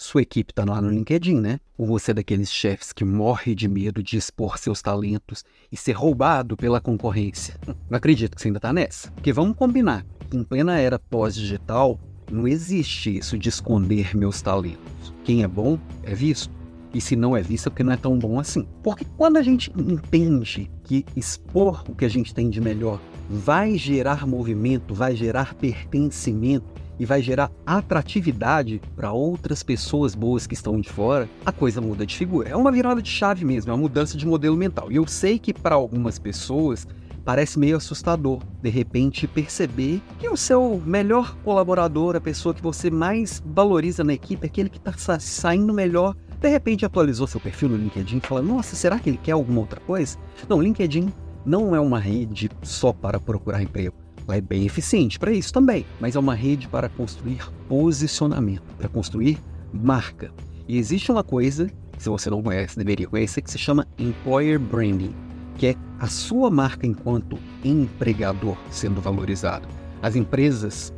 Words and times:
sua 0.00 0.22
equipe 0.22 0.52
está 0.52 0.64
lá 0.64 0.80
no 0.80 0.90
LinkedIn, 0.90 1.40
né? 1.40 1.58
Ou 1.76 1.84
você 1.84 2.12
é 2.12 2.14
daqueles 2.14 2.52
chefes 2.52 2.92
que 2.92 3.04
morre 3.04 3.52
de 3.52 3.66
medo 3.66 4.00
de 4.00 4.16
expor 4.16 4.56
seus 4.56 4.80
talentos 4.80 5.44
e 5.72 5.76
ser 5.76 5.90
roubado 5.90 6.56
pela 6.56 6.80
concorrência? 6.80 7.56
Não 7.90 7.96
acredito 7.96 8.36
que 8.36 8.40
você 8.40 8.46
ainda 8.46 8.58
está 8.58 8.72
nessa. 8.72 9.10
Porque 9.10 9.32
vamos 9.32 9.56
combinar, 9.56 10.06
em 10.32 10.44
plena 10.44 10.78
era 10.78 11.00
pós-digital, 11.00 11.98
não 12.30 12.46
existe 12.46 13.18
isso 13.18 13.36
de 13.36 13.48
esconder 13.48 14.16
meus 14.16 14.40
talentos. 14.40 15.12
Quem 15.24 15.42
é 15.42 15.48
bom 15.48 15.76
é 16.04 16.14
visto. 16.14 16.54
E 16.94 17.00
se 17.00 17.16
não 17.16 17.36
é 17.36 17.42
visto, 17.42 17.66
é 17.66 17.70
porque 17.70 17.82
não 17.82 17.92
é 17.92 17.96
tão 17.96 18.16
bom 18.16 18.38
assim. 18.38 18.68
Porque 18.84 19.04
quando 19.16 19.36
a 19.36 19.42
gente 19.42 19.72
entende 19.76 20.70
que 20.84 21.04
expor 21.16 21.82
o 21.88 21.94
que 21.96 22.04
a 22.04 22.08
gente 22.08 22.32
tem 22.32 22.48
de 22.48 22.60
melhor 22.60 23.00
vai 23.28 23.76
gerar 23.76 24.28
movimento, 24.28 24.94
vai 24.94 25.16
gerar 25.16 25.54
pertencimento, 25.54 26.66
e 26.98 27.04
vai 27.04 27.22
gerar 27.22 27.50
atratividade 27.66 28.80
para 28.96 29.12
outras 29.12 29.62
pessoas 29.62 30.14
boas 30.14 30.46
que 30.46 30.54
estão 30.54 30.80
de 30.80 30.88
fora, 30.88 31.28
a 31.44 31.52
coisa 31.52 31.80
muda 31.80 32.04
de 32.04 32.16
figura. 32.16 32.48
É 32.48 32.56
uma 32.56 32.72
virada 32.72 33.00
de 33.00 33.10
chave 33.10 33.44
mesmo, 33.44 33.70
é 33.70 33.74
uma 33.74 33.80
mudança 33.80 34.16
de 34.16 34.26
modelo 34.26 34.56
mental. 34.56 34.90
E 34.90 34.96
eu 34.96 35.06
sei 35.06 35.38
que 35.38 35.54
para 35.54 35.74
algumas 35.74 36.18
pessoas 36.18 36.86
parece 37.24 37.58
meio 37.58 37.76
assustador, 37.76 38.40
de 38.62 38.70
repente, 38.70 39.26
perceber 39.26 40.00
que 40.18 40.26
o 40.28 40.36
seu 40.36 40.82
melhor 40.86 41.36
colaborador, 41.44 42.16
a 42.16 42.20
pessoa 42.20 42.54
que 42.54 42.62
você 42.62 42.90
mais 42.90 43.42
valoriza 43.44 44.02
na 44.02 44.14
equipe, 44.14 44.46
aquele 44.46 44.70
que 44.70 44.78
está 44.78 45.18
saindo 45.18 45.74
melhor, 45.74 46.16
de 46.40 46.48
repente 46.48 46.86
atualizou 46.86 47.26
seu 47.26 47.38
perfil 47.38 47.68
no 47.68 47.76
LinkedIn 47.76 48.16
e 48.16 48.20
fala: 48.26 48.40
Nossa, 48.40 48.74
será 48.74 48.98
que 48.98 49.10
ele 49.10 49.20
quer 49.22 49.32
alguma 49.32 49.60
outra 49.60 49.78
coisa? 49.80 50.16
Não, 50.48 50.62
LinkedIn 50.62 51.12
não 51.44 51.74
é 51.74 51.80
uma 51.80 51.98
rede 51.98 52.48
só 52.62 52.94
para 52.94 53.20
procurar 53.20 53.62
emprego. 53.62 54.07
Ela 54.28 54.36
é 54.36 54.40
bem 54.42 54.66
eficiente 54.66 55.18
para 55.18 55.32
isso 55.32 55.50
também, 55.50 55.86
mas 55.98 56.14
é 56.14 56.18
uma 56.18 56.34
rede 56.34 56.68
para 56.68 56.90
construir 56.90 57.50
posicionamento, 57.66 58.62
para 58.76 58.86
construir 58.86 59.38
marca. 59.72 60.30
E 60.68 60.76
existe 60.76 61.10
uma 61.10 61.24
coisa, 61.24 61.70
que 61.92 62.02
se 62.02 62.10
você 62.10 62.28
não 62.28 62.42
conhece, 62.42 62.76
deveria 62.76 63.08
conhecer, 63.08 63.40
que 63.40 63.50
se 63.50 63.56
chama 63.56 63.88
Employer 63.98 64.60
Branding, 64.60 65.14
que 65.56 65.68
é 65.68 65.74
a 65.98 66.08
sua 66.08 66.50
marca 66.50 66.86
enquanto 66.86 67.38
empregador 67.64 68.54
sendo 68.70 69.00
valorizado. 69.00 69.66
As 70.02 70.14
empresas, 70.14 70.92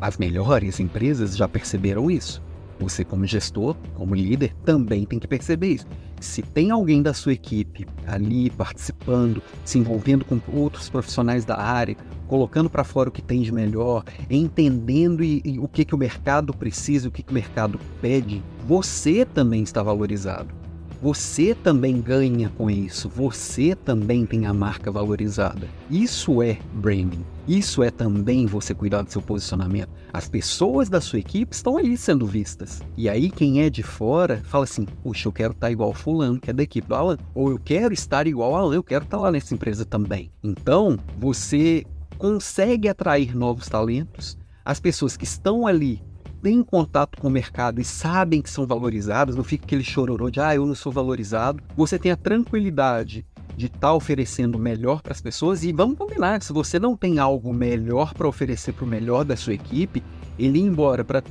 as 0.00 0.18
melhores 0.18 0.80
empresas 0.80 1.36
já 1.36 1.46
perceberam 1.46 2.10
isso. 2.10 2.42
Você, 2.80 3.04
como 3.04 3.24
gestor, 3.24 3.76
como 3.94 4.16
líder, 4.16 4.52
também 4.64 5.06
tem 5.06 5.20
que 5.20 5.28
perceber 5.28 5.68
isso. 5.68 5.86
Se 6.24 6.42
tem 6.42 6.70
alguém 6.70 7.02
da 7.02 7.12
sua 7.12 7.34
equipe 7.34 7.86
ali 8.06 8.50
participando, 8.50 9.42
se 9.64 9.78
envolvendo 9.78 10.24
com 10.24 10.40
outros 10.52 10.88
profissionais 10.88 11.44
da 11.44 11.56
área, 11.56 11.96
colocando 12.26 12.70
para 12.70 12.82
fora 12.82 13.10
o 13.10 13.12
que 13.12 13.22
tem 13.22 13.42
de 13.42 13.52
melhor, 13.52 14.02
entendendo 14.30 15.22
e, 15.22 15.42
e 15.44 15.58
o 15.58 15.68
que, 15.68 15.84
que 15.84 15.94
o 15.94 15.98
mercado 15.98 16.54
precisa, 16.54 17.08
o 17.08 17.10
que, 17.10 17.22
que 17.22 17.30
o 17.30 17.34
mercado 17.34 17.78
pede, 18.00 18.42
você 18.66 19.24
também 19.24 19.62
está 19.62 19.82
valorizado. 19.82 20.63
Você 21.04 21.54
também 21.54 22.00
ganha 22.00 22.48
com 22.48 22.70
isso, 22.70 23.10
você 23.10 23.74
também 23.74 24.24
tem 24.24 24.46
a 24.46 24.54
marca 24.54 24.90
valorizada. 24.90 25.68
Isso 25.90 26.40
é 26.40 26.58
branding. 26.72 27.22
Isso 27.46 27.82
é 27.82 27.90
também 27.90 28.46
você 28.46 28.72
cuidar 28.72 29.02
do 29.02 29.12
seu 29.12 29.20
posicionamento. 29.20 29.90
As 30.10 30.30
pessoas 30.30 30.88
da 30.88 31.02
sua 31.02 31.18
equipe 31.18 31.54
estão 31.54 31.76
ali 31.76 31.94
sendo 31.98 32.24
vistas. 32.26 32.80
E 32.96 33.06
aí 33.06 33.28
quem 33.28 33.60
é 33.60 33.68
de 33.68 33.82
fora 33.82 34.40
fala 34.46 34.64
assim: 34.64 34.86
"Puxa, 35.02 35.28
eu 35.28 35.32
quero 35.32 35.52
estar 35.52 35.70
igual 35.70 35.92
fulano, 35.92 36.40
que 36.40 36.48
é 36.48 36.54
da 36.54 36.62
equipe 36.62 36.88
do 36.88 36.94
Alan, 36.94 37.18
ou 37.34 37.50
eu 37.50 37.58
quero 37.62 37.92
estar 37.92 38.26
igual 38.26 38.56
Alan, 38.56 38.74
eu 38.74 38.82
quero 38.82 39.04
estar 39.04 39.18
lá 39.18 39.30
nessa 39.30 39.52
empresa 39.52 39.84
também". 39.84 40.32
Então, 40.42 40.98
você 41.18 41.84
consegue 42.16 42.88
atrair 42.88 43.36
novos 43.36 43.68
talentos. 43.68 44.38
As 44.64 44.80
pessoas 44.80 45.18
que 45.18 45.24
estão 45.24 45.66
ali 45.66 46.02
têm 46.44 46.62
contato 46.62 47.18
com 47.18 47.28
o 47.28 47.30
mercado 47.30 47.80
e 47.80 47.84
sabem 47.84 48.42
que 48.42 48.50
são 48.50 48.66
valorizados, 48.66 49.34
não 49.34 49.42
fica 49.42 49.64
aquele 49.64 49.82
chororô 49.82 50.28
de 50.28 50.40
ah, 50.40 50.54
eu 50.54 50.66
não 50.66 50.74
sou 50.74 50.92
valorizado. 50.92 51.62
Você 51.74 51.98
tem 51.98 52.12
a 52.12 52.16
tranquilidade 52.16 53.24
de 53.56 53.64
estar 53.64 53.78
tá 53.78 53.94
oferecendo 53.94 54.58
melhor 54.58 55.00
para 55.00 55.12
as 55.12 55.22
pessoas 55.22 55.64
e 55.64 55.72
vamos 55.72 55.96
combinar, 55.96 56.42
se 56.42 56.52
você 56.52 56.78
não 56.78 56.94
tem 56.98 57.18
algo 57.18 57.54
melhor 57.54 58.12
para 58.12 58.28
oferecer 58.28 58.74
para 58.74 58.84
o 58.84 58.88
melhor 58.88 59.24
da 59.24 59.36
sua 59.36 59.54
equipe, 59.54 60.02
ele 60.38 60.58
ir 60.58 60.62
embora 60.62 61.02
para 61.02 61.22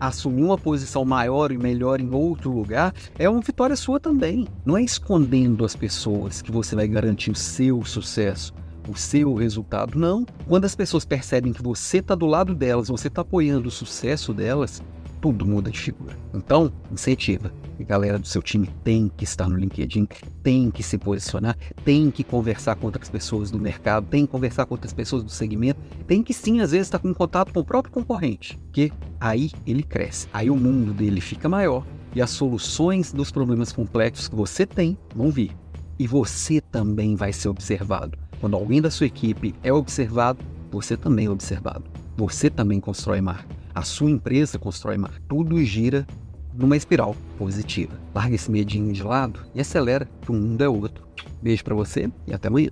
assumir 0.00 0.42
uma 0.42 0.56
posição 0.56 1.04
maior 1.04 1.52
e 1.52 1.58
melhor 1.58 2.00
em 2.00 2.10
outro 2.10 2.50
lugar, 2.50 2.94
é 3.18 3.28
uma 3.28 3.42
vitória 3.42 3.76
sua 3.76 4.00
também. 4.00 4.48
Não 4.64 4.78
é 4.78 4.82
escondendo 4.82 5.66
as 5.66 5.76
pessoas 5.76 6.40
que 6.40 6.50
você 6.50 6.74
vai 6.74 6.88
garantir 6.88 7.30
o 7.30 7.36
seu 7.36 7.84
sucesso 7.84 8.54
o 8.88 8.96
seu 8.96 9.34
resultado. 9.34 9.98
Não. 9.98 10.24
Quando 10.46 10.64
as 10.64 10.74
pessoas 10.74 11.04
percebem 11.04 11.52
que 11.52 11.62
você 11.62 11.98
está 11.98 12.14
do 12.14 12.26
lado 12.26 12.54
delas, 12.54 12.88
você 12.88 13.08
está 13.08 13.22
apoiando 13.22 13.68
o 13.68 13.70
sucesso 13.70 14.32
delas, 14.32 14.82
tudo 15.22 15.46
muda 15.46 15.70
de 15.70 15.78
figura. 15.78 16.16
Então, 16.34 16.72
incentiva. 16.90 17.52
A 17.78 17.84
galera 17.84 18.18
do 18.18 18.26
seu 18.26 18.42
time 18.42 18.68
tem 18.84 19.10
que 19.16 19.24
estar 19.24 19.48
no 19.48 19.56
LinkedIn, 19.56 20.06
tem 20.42 20.70
que 20.70 20.82
se 20.82 20.98
posicionar, 20.98 21.56
tem 21.84 22.10
que 22.10 22.22
conversar 22.22 22.76
com 22.76 22.86
outras 22.86 23.08
pessoas 23.08 23.50
do 23.50 23.58
mercado, 23.58 24.06
tem 24.08 24.26
que 24.26 24.32
conversar 24.32 24.66
com 24.66 24.74
outras 24.74 24.92
pessoas 24.92 25.22
do 25.22 25.30
segmento, 25.30 25.80
tem 26.06 26.22
que 26.22 26.34
sim, 26.34 26.60
às 26.60 26.72
vezes, 26.72 26.88
estar 26.88 26.98
com 26.98 27.14
contato 27.14 27.52
com 27.52 27.60
o 27.60 27.64
próprio 27.64 27.92
concorrente, 27.92 28.58
porque 28.58 28.92
aí 29.20 29.50
ele 29.66 29.82
cresce, 29.82 30.28
aí 30.32 30.50
o 30.50 30.56
mundo 30.56 30.92
dele 30.92 31.20
fica 31.20 31.48
maior 31.48 31.84
e 32.14 32.20
as 32.20 32.30
soluções 32.30 33.12
dos 33.12 33.30
problemas 33.30 33.72
complexos 33.72 34.28
que 34.28 34.36
você 34.36 34.66
tem 34.66 34.96
vão 35.14 35.30
vir. 35.30 35.56
E 35.98 36.06
você 36.06 36.60
também 36.60 37.14
vai 37.14 37.32
ser 37.32 37.48
observado. 37.48 38.21
Quando 38.42 38.56
alguém 38.56 38.82
da 38.82 38.90
sua 38.90 39.06
equipe 39.06 39.54
é 39.62 39.72
observado, 39.72 40.44
você 40.68 40.96
também 40.96 41.26
é 41.26 41.30
observado. 41.30 41.84
Você 42.16 42.50
também 42.50 42.80
constrói 42.80 43.20
marca. 43.20 43.46
A 43.72 43.82
sua 43.82 44.10
empresa 44.10 44.58
constrói 44.58 44.98
marca. 44.98 45.22
Tudo 45.28 45.62
gira 45.62 46.04
numa 46.52 46.76
espiral 46.76 47.14
positiva. 47.38 47.92
Larga 48.12 48.34
esse 48.34 48.50
medinho 48.50 48.92
de 48.92 49.04
lado 49.04 49.38
e 49.54 49.60
acelera 49.60 50.08
que 50.20 50.32
o 50.32 50.34
mundo 50.34 50.60
é 50.60 50.68
outro. 50.68 51.04
Beijo 51.40 51.62
para 51.62 51.76
você 51.76 52.10
e 52.26 52.34
até 52.34 52.48
amanhã. 52.48 52.70